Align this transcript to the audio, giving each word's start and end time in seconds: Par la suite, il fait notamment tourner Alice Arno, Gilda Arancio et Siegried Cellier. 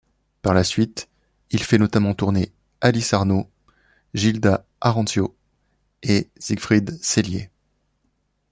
Par 0.41 0.55
la 0.55 0.63
suite, 0.63 1.09
il 1.51 1.61
fait 1.61 1.77
notamment 1.77 2.15
tourner 2.15 2.51
Alice 2.79 3.13
Arno, 3.13 3.51
Gilda 4.15 4.65
Arancio 4.81 5.37
et 6.01 6.31
Siegried 6.39 6.97
Cellier. 7.03 7.51